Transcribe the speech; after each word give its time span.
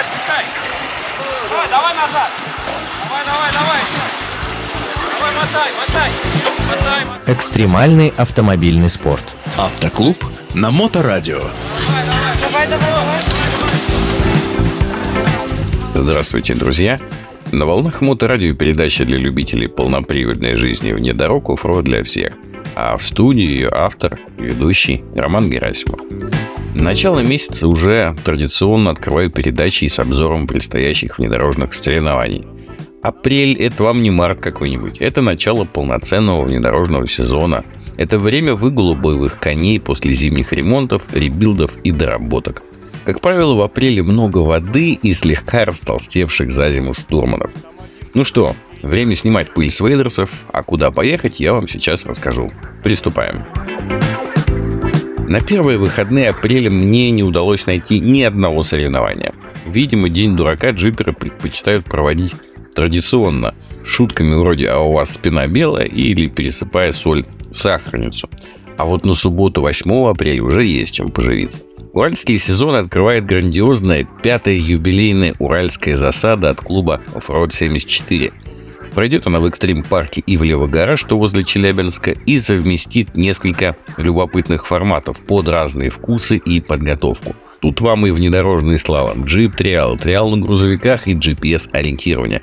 отпускай. 0.00 0.44
Давай, 1.50 1.68
давай 1.68 1.94
назад. 1.94 2.30
Давай, 3.04 3.24
давай, 3.24 3.50
давай. 3.52 3.80
Давай, 5.18 5.32
мотай, 5.36 5.70
мотай. 5.78 6.10
Мотай, 6.68 7.04
мотай. 7.04 7.34
Экстремальный 7.34 8.12
автомобильный 8.16 8.88
спорт. 8.88 9.24
Автоклуб 9.58 10.24
на 10.54 10.70
Моторадио. 10.70 11.40
Давай, 12.40 12.66
давай, 12.66 12.80
давай. 12.80 13.20
Здравствуйте, 15.94 16.54
друзья! 16.54 16.98
На 17.52 17.66
волнах 17.66 18.00
моторадио 18.00 18.54
передача 18.54 19.04
для 19.04 19.18
любителей 19.18 19.68
полноприводной 19.68 20.54
жизни 20.54 20.92
вне 20.92 21.12
дорог 21.12 21.50
оффроуд 21.50 21.84
для 21.84 22.04
всех. 22.04 22.32
А 22.74 22.96
в 22.96 23.02
студии 23.02 23.42
ее 23.42 23.70
автор, 23.72 24.18
ведущий 24.38 25.04
Роман 25.14 25.50
Герасимов. 25.50 26.00
Начало 26.74 27.20
месяца 27.20 27.66
уже 27.66 28.16
традиционно 28.24 28.90
открываю 28.90 29.30
передачи 29.30 29.86
с 29.86 29.98
обзором 29.98 30.46
предстоящих 30.46 31.18
внедорожных 31.18 31.74
соревнований. 31.74 32.46
Апрель– 33.02 33.54
это 33.60 33.82
вам 33.82 34.02
не 34.02 34.10
март 34.10 34.40
какой-нибудь. 34.40 34.98
Это 34.98 35.20
начало 35.20 35.64
полноценного 35.64 36.42
внедорожного 36.42 37.08
сезона. 37.08 37.64
Это 37.96 38.18
время 38.18 38.54
выгула 38.54 38.94
боевых 38.94 39.38
коней 39.38 39.80
после 39.80 40.12
зимних 40.12 40.52
ремонтов, 40.52 41.12
ребилдов 41.12 41.76
и 41.82 41.90
доработок. 41.90 42.62
Как 43.04 43.20
правило, 43.20 43.54
в 43.54 43.62
апреле 43.62 44.02
много 44.02 44.38
воды 44.38 44.92
и 44.92 45.14
слегка 45.14 45.64
растолстевших 45.64 46.50
за 46.50 46.70
зиму 46.70 46.94
штурманов. 46.94 47.50
Ну 48.14 48.22
что, 48.22 48.54
время 48.82 49.14
снимать 49.14 49.52
пыль 49.52 49.70
с 49.70 49.80
вейдерсов, 49.80 50.30
а 50.52 50.62
куда 50.62 50.90
поехать, 50.90 51.40
я 51.40 51.52
вам 51.52 51.66
сейчас 51.66 52.04
расскажу. 52.04 52.52
Приступаем. 52.84 53.44
На 55.30 55.40
первые 55.40 55.78
выходные 55.78 56.30
апреля 56.30 56.72
мне 56.72 57.12
не 57.12 57.22
удалось 57.22 57.64
найти 57.64 58.00
ни 58.00 58.20
одного 58.22 58.62
соревнования. 58.62 59.32
Видимо, 59.64 60.08
День 60.08 60.34
дурака 60.34 60.70
джиперы 60.70 61.12
предпочитают 61.12 61.84
проводить 61.84 62.34
традиционно, 62.74 63.54
шутками 63.84 64.34
вроде 64.34 64.68
«а 64.70 64.80
у 64.80 64.90
вас 64.90 65.12
спина 65.12 65.46
белая» 65.46 65.86
или 65.86 66.26
пересыпая 66.26 66.90
соль 66.90 67.26
сахарницу. 67.52 68.28
А 68.76 68.86
вот 68.86 69.04
на 69.04 69.14
субботу 69.14 69.62
8 69.62 70.08
апреля 70.08 70.42
уже 70.42 70.64
есть 70.64 70.94
чем 70.94 71.12
поживиться. 71.12 71.62
Уральский 71.92 72.36
сезон 72.40 72.74
открывает 72.74 73.24
грандиозная 73.24 74.08
пятая 74.24 74.56
юбилейная 74.56 75.36
уральская 75.38 75.94
засада 75.94 76.50
от 76.50 76.60
клуба 76.60 77.02
Offroad 77.14 77.52
74. 77.52 78.32
Пройдет 78.94 79.26
она 79.26 79.38
в 79.38 79.46
экстрим-парке 79.46 80.22
Ивлева 80.26 80.66
гора, 80.66 80.96
что 80.96 81.18
возле 81.18 81.44
Челябинска, 81.44 82.12
и 82.12 82.38
совместит 82.38 83.16
несколько 83.16 83.76
любопытных 83.96 84.66
форматов 84.66 85.18
под 85.20 85.48
разные 85.48 85.90
вкусы 85.90 86.36
и 86.36 86.60
подготовку. 86.60 87.34
Тут 87.60 87.80
вам 87.80 88.06
и 88.06 88.10
внедорожный 88.10 88.78
слалом, 88.78 89.24
джип 89.24 89.54
триал, 89.54 89.98
триал 89.98 90.30
на 90.30 90.38
грузовиках 90.38 91.06
и 91.06 91.14
GPS-ориентирование. 91.14 92.42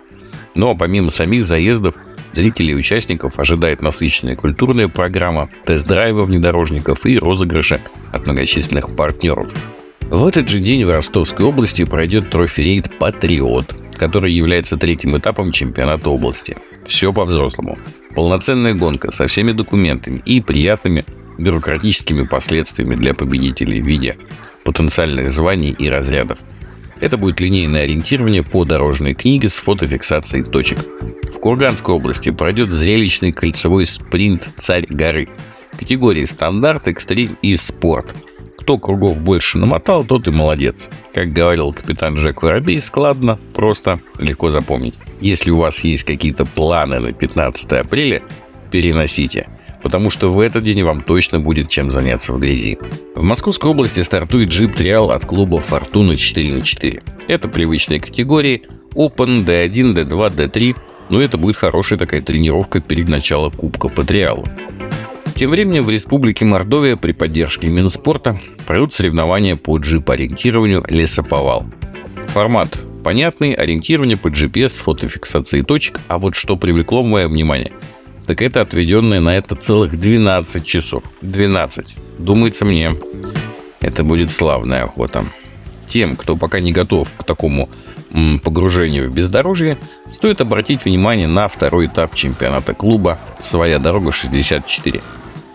Но 0.53 0.75
помимо 0.75 1.09
самих 1.09 1.45
заездов, 1.45 1.95
зрителей 2.33 2.73
и 2.73 2.75
участников 2.75 3.39
ожидает 3.39 3.81
насыщенная 3.81 4.35
культурная 4.35 4.88
программа, 4.88 5.49
тест-драйвы 5.66 6.23
внедорожников 6.23 7.05
и 7.05 7.17
розыгрыши 7.17 7.81
от 8.11 8.25
многочисленных 8.25 8.95
партнеров. 8.95 9.52
В 10.09 10.25
этот 10.25 10.47
же 10.47 10.59
день 10.59 10.85
в 10.85 10.91
Ростовской 10.91 11.45
области 11.45 11.83
пройдет 11.83 12.30
трофи-рейд 12.30 12.91
«Патриот», 12.97 13.75
который 13.98 14.31
является 14.31 14.78
третьим 14.78 15.17
этапом 15.17 15.52
чемпионата 15.52 16.09
области. 16.09 16.58
Все 16.86 17.12
по-взрослому. 17.12 17.78
Полноценная 18.16 18.73
гонка 18.73 19.12
со 19.12 19.28
всеми 19.28 19.52
документами 19.52 20.22
и 20.26 20.42
приятными 20.42 21.04
бюрократическими 21.38 22.23
последствиями 22.23 22.95
для 22.95 23.14
победителей 23.14 23.81
в 23.81 23.86
виде 23.86 24.17
потенциальных 24.64 25.30
званий 25.30 25.72
и 25.72 25.89
разрядов. 25.89 26.39
Это 27.00 27.17
будет 27.17 27.39
линейное 27.39 27.84
ориентирование 27.84 28.44
по 28.44 28.66
дорожной 28.66 29.14
книге 29.14 29.50
с 29.50 29.58
фотофиксацией 29.58 30.44
точек. 30.44 30.80
В 31.23 31.39
Курганской 31.39 31.94
области 31.94 32.32
пройдет 32.32 32.71
зрелищный 32.71 33.32
кольцевой 33.32 33.86
спринт 33.86 34.48
«Царь 34.58 34.88
горы» 34.89 35.30
категории 35.77 36.26
стандарт, 36.26 36.88
экстрим 36.88 37.38
и 37.42 37.55
спорт. 37.55 38.16
Кто 38.67 38.78
кругов 38.78 39.22
больше 39.22 39.58
намотал, 39.60 40.04
тот 40.04 40.28
и 40.28 40.32
молодец. 40.32 40.89
Как 41.14 41.32
говорил 41.32 41.72
капитан 41.72 42.16
Джек 42.16 42.44
Воробей, 42.44 42.82
складно, 42.82 43.39
просто, 43.54 44.02
легко 44.20 44.50
запомнить. 44.50 44.95
Если 45.22 45.52
у 45.52 45.60
вас 45.60 45.86
есть 45.86 46.04
какие-то 46.04 46.44
планы 46.45 47.00
на 47.00 47.14
15 47.14 47.72
апреля, 47.72 48.23
переносите 48.70 49.48
потому 49.82 50.10
что 50.10 50.33
в 50.33 50.42
этот 50.42 50.66
день 50.66 50.83
вам 50.83 51.00
точно 51.00 51.39
будет 51.39 51.70
чем 51.70 51.89
заняться 51.89 52.33
в 52.33 52.39
грязи. 52.39 52.77
В 53.16 53.23
Московской 53.23 53.72
области 53.72 54.02
стартует 54.02 54.50
джип 54.50 54.76
Триал 54.76 55.11
от 55.11 55.23
клуба 55.23 55.61
Фортуна 55.61 56.17
4 56.17 56.52
на 56.56 56.61
4. 56.61 57.04
Это 57.27 57.48
привычные 57.48 58.02
категории 58.02 58.64
Open, 58.95 59.45
D1, 59.45 59.94
D2, 59.94 60.36
D3, 60.36 60.76
но 61.10 61.22
это 61.22 61.38
будет 61.38 61.56
хорошая 61.56 61.98
такая 61.98 62.22
тренировка 62.22 62.82
перед 62.82 63.08
началом 63.08 63.52
Кубка 63.52 63.88
по 63.88 64.04
Триалу. 64.04 64.45
Тем 65.37 65.52
временем 65.52 65.83
в 65.83 65.89
Республике 65.92 66.45
Мордовия 66.45 66.95
при 66.95 67.11
поддержке 67.11 67.67
Минспорта 67.67 68.42
пройдут 68.65 68.95
соревнования 68.95 69.55
по 69.55 69.77
джип-ориентированию 69.77 70.83
«Лесоповал». 70.89 71.64
Формат 72.30 72.75
понятный, 73.03 73.53
ориентирование 73.53 74.17
по 74.17 74.30
GPS 74.30 74.70
с 74.70 74.80
фотофиксацией 74.80 75.64
точек, 75.64 75.99
а 76.08 76.17
вот 76.17 76.33
что 76.33 76.58
привлекло 76.58 77.03
мое 77.03 77.27
внимание, 77.27 77.71
так 78.26 78.42
это 78.42 78.61
отведенные 78.61 79.20
на 79.20 79.37
это 79.37 79.53
целых 79.53 79.99
12 79.99 80.65
часов. 80.65 81.03
12. 81.21 81.95
Думается 82.17 82.65
мне, 82.65 82.93
это 83.80 84.03
будет 84.03 84.31
славная 84.31 84.86
охота. 84.86 85.23
Тем, 85.86 86.15
кто 86.15 86.36
пока 86.36 86.59
не 86.59 86.71
готов 86.71 87.14
к 87.15 87.23
такому 87.23 87.70
погружению 88.43 89.08
в 89.08 89.14
бездорожье, 89.14 89.77
стоит 90.09 90.42
обратить 90.42 90.86
внимание 90.86 91.27
на 91.27 91.47
второй 91.47 91.86
этап 91.86 92.15
чемпионата 92.15 92.73
клуба 92.73 93.20
«Своя 93.39 93.77
дорога 93.77 94.09
64». 94.09 95.03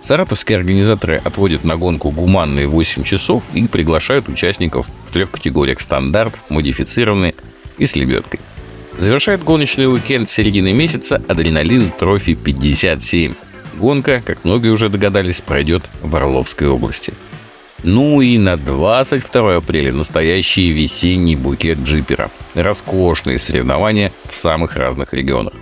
Саратовские 0.02 0.58
организаторы 0.58 1.20
отводят 1.24 1.62
на 1.62 1.76
гонку 1.76 2.10
гуманные 2.10 2.66
8 2.66 3.04
часов 3.04 3.42
и 3.54 3.66
приглашают 3.68 4.28
участников 4.28 4.86
в 5.06 5.12
трех 5.12 5.30
категориях 5.30 5.80
стандарт, 5.80 6.34
модифицированный 6.48 7.34
и 7.78 7.86
с 7.86 7.94
лебедкой. 7.94 8.40
Завершает 8.98 9.44
гоночный 9.44 9.90
уикенд 9.90 10.28
середины 10.28 10.72
месяца 10.72 11.22
«Адреналин 11.28 11.90
Трофи 11.98 12.32
57». 12.32 13.34
Гонка, 13.78 14.22
как 14.24 14.44
многие 14.44 14.68
уже 14.68 14.88
догадались, 14.88 15.40
пройдет 15.40 15.84
в 16.02 16.14
Орловской 16.14 16.68
области. 16.68 17.14
Ну 17.84 18.20
и 18.20 18.38
на 18.38 18.56
22 18.56 19.56
апреля 19.56 19.92
настоящий 19.92 20.70
весенний 20.70 21.36
букет 21.36 21.78
джипера. 21.78 22.30
Роскошные 22.54 23.38
соревнования 23.38 24.12
в 24.28 24.34
самых 24.34 24.76
разных 24.76 25.14
регионах. 25.14 25.54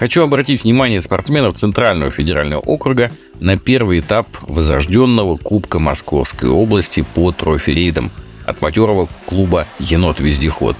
Хочу 0.00 0.22
обратить 0.22 0.64
внимание 0.64 1.02
спортсменов 1.02 1.56
Центрального 1.56 2.10
федерального 2.10 2.60
округа 2.60 3.12
на 3.38 3.58
первый 3.58 4.00
этап 4.00 4.26
возрожденного 4.40 5.36
Кубка 5.36 5.78
Московской 5.78 6.48
области 6.48 7.04
по 7.14 7.32
трофи-рейдам 7.32 8.10
от 8.46 8.62
матерого 8.62 9.10
клуба 9.26 9.66
«Енот-вездеход». 9.78 10.74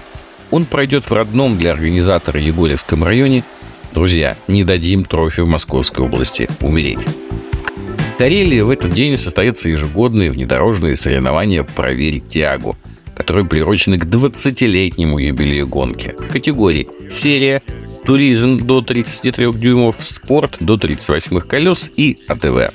Он 0.50 0.64
пройдет 0.64 1.04
в 1.04 1.12
родном 1.12 1.58
для 1.58 1.72
организатора 1.72 2.40
Егорьевском 2.40 3.04
районе. 3.04 3.44
Друзья, 3.92 4.38
не 4.48 4.64
дадим 4.64 5.04
трофи 5.04 5.42
в 5.42 5.48
Московской 5.48 6.06
области 6.06 6.48
умереть. 6.62 7.00
В 8.14 8.16
Карелии 8.16 8.62
в 8.62 8.70
этот 8.70 8.92
день 8.92 9.18
состоятся 9.18 9.68
ежегодные 9.68 10.30
внедорожные 10.30 10.96
соревнования 10.96 11.62
«Проверить 11.62 12.28
тягу», 12.28 12.74
которые 13.14 13.44
приурочены 13.44 13.98
к 13.98 14.06
20-летнему 14.06 15.18
юбилею 15.18 15.68
гонки. 15.68 16.14
Категории 16.32 16.88
«Серия», 17.10 17.60
туризм 18.10 18.58
до 18.58 18.80
33 18.80 19.52
дюймов, 19.52 19.98
спорт 20.00 20.56
до 20.58 20.76
38 20.76 21.38
колес 21.42 21.92
и 21.96 22.18
АТВ. 22.26 22.74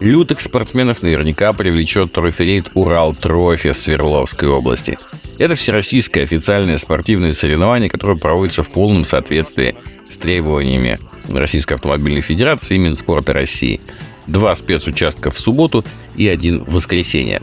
Лютых 0.00 0.42
спортсменов 0.42 1.00
наверняка 1.00 1.54
привлечет 1.54 2.12
троферейт 2.12 2.70
«Урал 2.74 3.14
Трофи» 3.14 3.72
Свердловской 3.72 4.50
области. 4.50 4.98
Это 5.38 5.54
всероссийское 5.54 6.24
официальное 6.24 6.76
спортивное 6.76 7.32
соревнование, 7.32 7.88
которое 7.88 8.18
проводится 8.18 8.62
в 8.62 8.70
полном 8.70 9.06
соответствии 9.06 9.76
с 10.10 10.18
требованиями 10.18 11.00
Российской 11.30 11.72
автомобильной 11.72 12.20
федерации 12.20 12.74
и 12.74 12.80
Минспорта 12.80 13.32
России. 13.32 13.80
Два 14.26 14.54
спецучастка 14.54 15.30
в 15.30 15.40
субботу 15.40 15.86
и 16.16 16.28
один 16.28 16.64
в 16.64 16.74
воскресенье. 16.74 17.40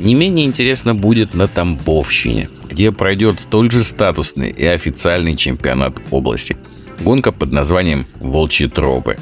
Не 0.00 0.16
менее 0.16 0.46
интересно 0.46 0.96
будет 0.96 1.32
на 1.32 1.46
Тамбовщине, 1.46 2.50
где 2.70 2.92
пройдет 2.92 3.40
столь 3.40 3.70
же 3.70 3.82
статусный 3.82 4.50
и 4.50 4.64
официальный 4.64 5.36
чемпионат 5.36 5.96
области. 6.10 6.56
Гонка 7.00 7.32
под 7.32 7.52
названием 7.52 8.06
«Волчьи 8.20 8.68
тропы». 8.68 9.18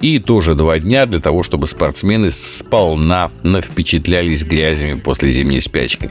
И 0.00 0.18
тоже 0.18 0.54
два 0.54 0.78
дня 0.78 1.06
для 1.06 1.20
того, 1.20 1.42
чтобы 1.42 1.66
спортсмены 1.66 2.30
сполна 2.30 3.30
навпечатлялись 3.42 4.44
грязями 4.44 5.00
после 5.00 5.30
зимней 5.30 5.60
спячки. 5.60 6.10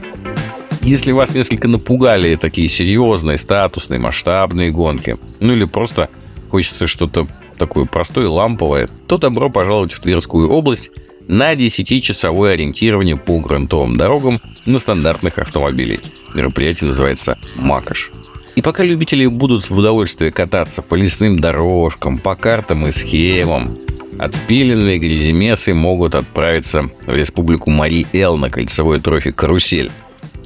Если 0.82 1.12
вас 1.12 1.34
несколько 1.34 1.68
напугали 1.68 2.36
такие 2.36 2.68
серьезные, 2.68 3.38
статусные, 3.38 4.00
масштабные 4.00 4.70
гонки, 4.70 5.18
ну 5.40 5.52
или 5.52 5.64
просто 5.64 6.10
хочется 6.50 6.86
что-то 6.86 7.28
такое 7.58 7.86
простое, 7.86 8.28
ламповое, 8.28 8.88
то 9.06 9.18
добро 9.18 9.50
пожаловать 9.50 9.92
в 9.92 10.00
Тверскую 10.00 10.48
область 10.50 10.90
на 11.28 11.54
10-часовое 11.54 12.52
ориентирование 12.52 13.16
по 13.16 13.38
грунтовым 13.38 13.96
дорогам 13.96 14.40
на 14.64 14.78
стандартных 14.78 15.38
автомобилях. 15.38 16.00
Мероприятие 16.34 16.88
называется 16.88 17.38
«Макаш». 17.54 18.12
И 18.54 18.62
пока 18.62 18.84
любители 18.84 19.26
будут 19.26 19.68
в 19.68 19.76
удовольствие 19.76 20.32
кататься 20.32 20.80
по 20.80 20.94
лесным 20.94 21.38
дорожкам, 21.38 22.18
по 22.18 22.34
картам 22.34 22.86
и 22.86 22.90
схемам, 22.90 23.78
отпиленные 24.18 24.98
гряземесы 24.98 25.74
могут 25.74 26.14
отправиться 26.14 26.90
в 27.06 27.14
республику 27.14 27.70
Мари-Эл 27.70 28.38
на 28.38 28.48
кольцевой 28.48 29.00
трофи 29.00 29.30
«Карусель». 29.30 29.90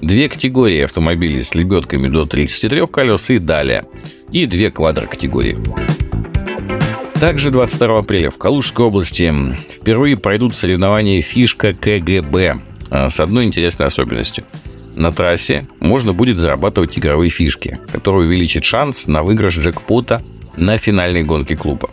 Две 0.00 0.28
категории 0.28 0.80
автомобилей 0.80 1.44
с 1.44 1.54
лебедками 1.54 2.08
до 2.08 2.24
33 2.24 2.86
колес 2.86 3.30
и 3.30 3.38
далее. 3.38 3.84
И 4.32 4.46
две 4.46 4.70
квадрокатегории. 4.70 5.58
Также 7.20 7.50
22 7.50 7.98
апреля 7.98 8.30
в 8.30 8.38
Калужской 8.38 8.86
области 8.86 9.32
впервые 9.70 10.16
пройдут 10.16 10.56
соревнования 10.56 11.20
«Фишка 11.20 11.74
КГБ» 11.74 12.60
а, 12.90 13.10
с 13.10 13.20
одной 13.20 13.44
интересной 13.44 13.86
особенностью– 13.86 14.44
на 14.94 15.12
трассе 15.12 15.66
можно 15.78 16.12
будет 16.12 16.38
зарабатывать 16.38 16.98
игровые 16.98 17.30
фишки, 17.30 17.78
которые 17.92 18.26
увеличат 18.26 18.64
шанс 18.64 19.06
на 19.06 19.22
выигрыш 19.22 19.58
джекпота 19.58 20.22
на 20.56 20.76
финальной 20.76 21.22
гонке 21.22 21.56
клуба. 21.56 21.88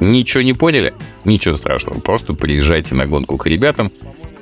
Ничего 0.00 0.42
не 0.42 0.52
поняли? 0.52 0.94
Ничего 1.24 1.54
страшного. 1.54 2.00
Просто 2.00 2.34
приезжайте 2.34 2.94
на 2.94 3.06
гонку 3.06 3.36
к 3.36 3.46
ребятам. 3.46 3.92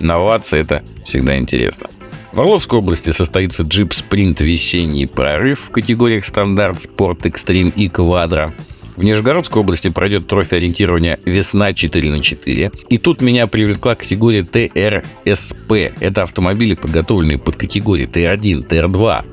Новаться 0.00 0.56
это 0.56 0.84
всегда 1.04 1.36
интересно. 1.36 1.90
В 2.32 2.40
Орловской 2.40 2.78
области 2.78 3.10
состоится 3.10 3.62
джип 3.62 3.92
спринт 3.92 4.40
весенний 4.40 5.06
прорыв 5.06 5.60
в 5.60 5.70
категориях 5.70 6.24
стандарт, 6.24 6.80
спорт, 6.82 7.26
экстрим 7.26 7.68
и 7.70 7.88
квадро. 7.88 8.52
В 8.98 9.04
Нижегородской 9.04 9.62
области 9.62 9.90
пройдет 9.90 10.26
трофи 10.26 10.56
ориентирования 10.56 11.20
«Весна 11.24 11.72
4 11.72 12.10
на 12.10 12.16
4». 12.16 12.72
И 12.88 12.98
тут 12.98 13.20
меня 13.20 13.46
привлекла 13.46 13.94
категория 13.94 14.42
ТРСП. 14.42 15.72
Это 16.00 16.24
автомобили, 16.24 16.74
подготовленные 16.74 17.38
под 17.38 17.54
категории 17.54 18.08
Т1, 18.08 18.68
Т2 18.68 19.24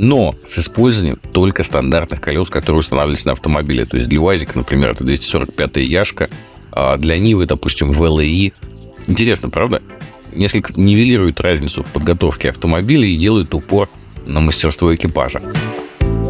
но 0.00 0.36
с 0.44 0.60
использованием 0.60 1.18
только 1.32 1.64
стандартных 1.64 2.20
колес, 2.20 2.48
которые 2.48 2.78
устанавливались 2.78 3.24
на 3.24 3.32
автомобиле. 3.32 3.84
То 3.84 3.96
есть 3.96 4.08
для 4.08 4.20
УАЗика, 4.20 4.56
например, 4.56 4.92
это 4.92 5.02
245 5.02 5.78
Яшка, 5.78 6.30
а 6.70 6.96
для 6.96 7.18
Нивы, 7.18 7.46
допустим, 7.46 7.90
ВЛИ. 7.90 8.52
Интересно, 9.08 9.50
правда? 9.50 9.82
Несколько 10.32 10.80
нивелирует 10.80 11.40
разницу 11.40 11.82
в 11.82 11.88
подготовке 11.88 12.50
автомобиля 12.50 13.08
и 13.08 13.16
делают 13.16 13.52
упор 13.52 13.88
на 14.26 14.38
мастерство 14.38 14.94
экипажа. 14.94 15.42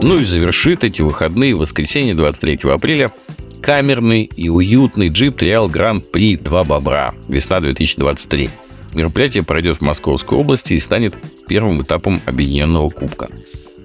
Ну 0.01 0.19
и 0.19 0.25
завершит 0.25 0.85
эти 0.85 1.03
выходные 1.03 1.55
в 1.55 1.59
воскресенье 1.59 2.15
23 2.15 2.71
апреля 2.71 3.13
камерный 3.61 4.23
и 4.25 4.49
уютный 4.49 5.09
джип 5.09 5.37
Триал 5.37 5.69
Гран-при 5.69 6.37
2 6.37 6.65
Бобра. 6.65 7.15
Весна 7.29 7.61
2023. 7.61 8.51
Мероприятие 8.95 9.43
пройдет 9.43 9.79
в 9.79 9.81
Московской 9.83 10.39
области 10.39 10.75
и 10.75 10.79
станет 10.79 11.15
первым 11.49 11.83
этапом 11.83 12.21
объединенного 12.27 12.91
кубка. 12.91 13.29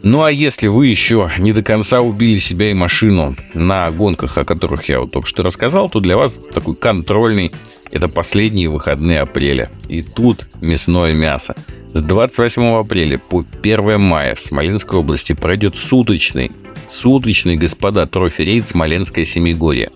Ну 0.03 0.23
а 0.23 0.31
если 0.31 0.67
вы 0.67 0.87
еще 0.87 1.31
не 1.39 1.51
до 1.51 1.63
конца 1.63 2.01
убили 2.01 2.37
себя 2.37 2.69
и 2.69 2.73
машину 2.73 3.35
на 3.53 3.89
гонках, 3.89 4.37
о 4.37 4.45
которых 4.45 4.89
я 4.89 4.99
вот 4.99 5.11
только 5.11 5.27
что 5.27 5.43
рассказал, 5.43 5.89
то 5.89 5.99
для 5.99 6.15
вас 6.15 6.39
такой 6.53 6.75
контрольный– 6.75 7.51
это 7.93 8.07
последние 8.07 8.69
выходные 8.69 9.19
апреля. 9.21 9.69
И 9.87 10.01
тут 10.01 10.47
мясное 10.61 11.13
мясо. 11.13 11.55
С 11.93 12.01
28 12.01 12.79
апреля 12.79 13.19
по 13.19 13.45
1 13.61 14.01
мая 14.01 14.33
в 14.33 14.39
Смоленской 14.39 14.97
области 14.97 15.33
пройдет 15.33 15.77
суточный, 15.77 16.51
суточный, 16.89 17.55
господа, 17.55 18.07
трофи-рейд 18.07 18.67
Смоленское 18.67 19.25
Семигорье. 19.25 19.91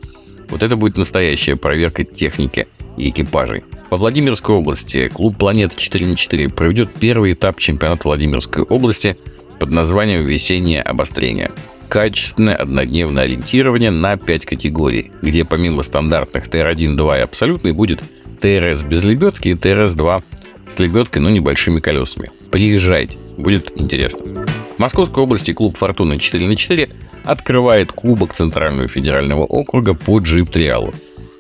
Вот 0.49 0.61
это 0.61 0.75
будет 0.75 0.97
настоящая 0.97 1.55
проверка 1.55 2.03
техники 2.03 2.67
и 2.97 3.09
экипажей. 3.09 3.63
Во 3.89 3.97
Владимирской 3.97 4.55
области 4.55 5.07
клуб 5.07 5.35
«Планета 5.35 5.75
4 5.75 6.05
на 6.05 6.13
4» 6.13 6.49
проведет 6.49 6.94
первый 6.94 7.33
этап 7.33 7.59
чемпионата 7.59 8.07
Владимирской 8.07 8.61
области 8.61 9.17
под 9.59 9.71
названием 9.71 10.23
«Весеннее 10.23 10.83
обострение». 10.83 11.49
Качественное 11.89 12.56
однодневное 12.56 13.24
ориентирование 13.24 13.92
на 13.92 14.18
5 14.18 14.45
категорий, 14.45 15.12
где 15.22 15.45
помимо 15.45 15.84
стандартных 15.84 16.50
ТР-1, 16.50 16.95
2 16.95 17.18
и 17.18 17.22
абсолютный 17.22 17.72
будет 17.72 18.01
ТРС 18.42 18.84
без 18.84 19.04
лебедки 19.04 19.50
и 19.50 19.54
ТРС-2 19.54 20.24
с 20.68 20.80
лебедкой, 20.80 21.22
но 21.22 21.30
небольшими 21.30 21.80
колесами. 21.80 22.31
Приезжайте, 22.51 23.18
будет 23.38 23.72
интересно. 23.80 24.45
В 24.75 24.80
Московской 24.80 25.24
области 25.24 25.54
клуб 25.54 25.78
«Фортуна 25.78 26.19
4 26.19 26.45
на 26.45 26.56
4 26.56 26.89
открывает 27.24 27.92
Кубок 27.92 28.33
Центрального 28.33 28.88
федерального 28.88 29.44
округа 29.44 29.94
по 29.94 30.19
джип-триалу. 30.19 30.94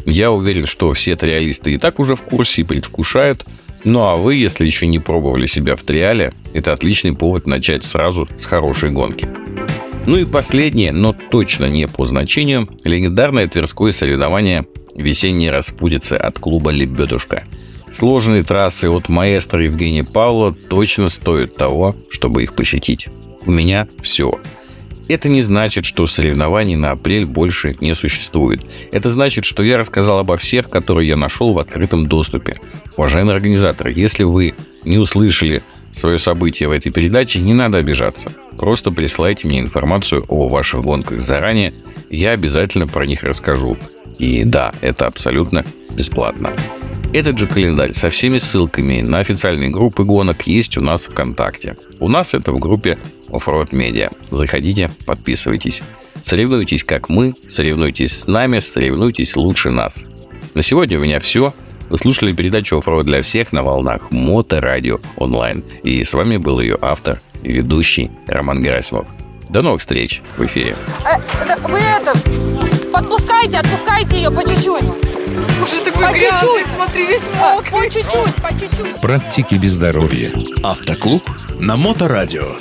Я 0.05 0.31
уверен, 0.31 0.65
что 0.65 0.91
все 0.93 1.15
триалисты 1.15 1.73
и 1.73 1.77
так 1.77 1.99
уже 1.99 2.15
в 2.15 2.21
курсе 2.21 2.61
и 2.61 2.65
предвкушают. 2.65 3.45
Ну 3.83 4.03
а 4.03 4.15
вы, 4.15 4.35
если 4.35 4.65
еще 4.65 4.87
не 4.87 4.99
пробовали 4.99 5.45
себя 5.45 5.75
в 5.75 5.83
триале, 5.83 6.33
это 6.53 6.71
отличный 6.71 7.13
повод 7.13 7.45
начать 7.45 7.85
сразу 7.85 8.27
с 8.37 8.45
хорошей 8.45 8.89
гонки. 8.89 9.27
Ну 10.07 10.15
и 10.15 10.23
последнее, 10.23 10.93
но 10.93 11.13
точно 11.13 11.65
не 11.65 11.85
по 11.85 12.05
значению, 12.05 12.69
легендарное 12.85 13.45
тверское 13.49 13.91
соревнование 13.91 14.65
«Весенние 14.95 15.51
распутицы» 15.51 16.13
от 16.13 16.39
клуба 16.39 16.71
«Лебедушка». 16.71 17.43
Сложные 17.91 18.45
трассы 18.45 18.89
от 18.89 19.09
маэстро 19.09 19.65
Евгения 19.65 20.05
Павлова 20.05 20.55
точно 20.69 21.09
стоят 21.09 21.57
того, 21.57 21.93
чтобы 22.09 22.43
их 22.43 22.55
посетить. 22.55 23.09
У 23.45 23.51
меня 23.51 23.89
все. 24.01 24.39
Это 25.09 25.27
не 25.27 25.41
значит, 25.41 25.83
что 25.83 26.05
соревнований 26.05 26.77
на 26.77 26.91
апрель 26.91 27.25
больше 27.25 27.75
не 27.81 27.93
существует. 27.93 28.61
Это 28.93 29.11
значит, 29.11 29.43
что 29.43 29.61
я 29.61 29.77
рассказал 29.77 30.19
обо 30.19 30.37
всех, 30.37 30.69
которые 30.69 31.09
я 31.09 31.17
нашел 31.17 31.51
в 31.51 31.59
открытом 31.59 32.07
доступе. 32.07 32.55
Уважаемые 32.95 33.35
организаторы, 33.35 33.91
если 33.93 34.23
вы 34.23 34.55
не 34.85 34.97
услышали 34.97 35.63
свое 35.91 36.17
событие 36.17 36.69
в 36.69 36.71
этой 36.71 36.91
передаче, 36.91 37.39
не 37.39 37.53
надо 37.53 37.79
обижаться. 37.79 38.31
Просто 38.57 38.91
присылайте 38.91 39.47
мне 39.47 39.59
информацию 39.59 40.25
о 40.27 40.47
ваших 40.47 40.81
гонках 40.81 41.21
заранее, 41.21 41.73
я 42.09 42.31
обязательно 42.31 42.87
про 42.87 43.05
них 43.05 43.23
расскажу. 43.23 43.77
И 44.17 44.43
да, 44.43 44.73
это 44.81 45.07
абсолютно 45.07 45.65
бесплатно. 45.91 46.53
Этот 47.13 47.37
же 47.37 47.47
календарь 47.47 47.93
со 47.93 48.09
всеми 48.09 48.37
ссылками 48.37 49.01
на 49.01 49.19
официальные 49.19 49.69
группы 49.69 50.03
гонок 50.03 50.45
есть 50.45 50.77
у 50.77 50.81
нас 50.81 51.07
ВКонтакте. 51.07 51.77
У 51.99 52.09
нас 52.09 52.33
это 52.33 52.51
в 52.51 52.59
группе 52.59 52.97
Offroad 53.29 53.69
Media. 53.71 54.11
Заходите, 54.29 54.91
подписывайтесь. 55.05 55.81
Соревнуйтесь 56.23 56.83
как 56.83 57.07
мы, 57.07 57.33
соревнуйтесь 57.47 58.11
с 58.11 58.27
нами, 58.27 58.59
соревнуйтесь 58.59 59.37
лучше 59.37 59.69
нас. 59.69 60.05
На 60.53 60.61
сегодня 60.61 60.97
у 60.97 61.01
меня 61.01 61.19
все. 61.19 61.53
Вы 61.89 61.97
слушали 61.97 62.33
передачу 62.33 62.77
Offroad 62.77 63.03
для 63.03 63.21
всех 63.21 63.51
на 63.53 63.63
волнах 63.63 64.11
Моторадио 64.11 64.99
онлайн. 65.15 65.63
И 65.83 66.03
с 66.03 66.13
вами 66.13 66.37
был 66.37 66.59
ее 66.59 66.77
автор 66.81 67.21
и 67.43 67.51
ведущий 67.53 68.11
Роман 68.27 68.61
Герасимов. 68.63 69.05
До 69.49 69.61
новых 69.61 69.79
встреч 69.79 70.21
в 70.37 70.45
эфире. 70.45 70.75
Э, 71.05 71.17
вы 71.69 71.79
это, 71.79 72.13
подпускайте, 72.91 73.57
отпускайте 73.59 74.17
ее 74.17 74.31
по 74.31 74.41
чуть-чуть. 74.43 74.83
Уже 75.63 75.81
такой 75.85 76.03
По 76.03 76.11
грязный, 76.13 76.39
чуть-чуть. 76.39 76.67
смотри, 76.75 77.05
весь 77.05 77.21
А, 77.41 77.55
мокрый. 77.55 77.71
По 77.71 77.89
чуть-чуть, 77.93 78.35
по 78.35 78.49
чуть-чуть. 78.59 79.01
Практики 79.01 79.55
без 79.55 79.71
здоровья. 79.71 80.31
Автоклуб 80.63 81.23
на 81.59 81.77
Моторадио. 81.77 82.55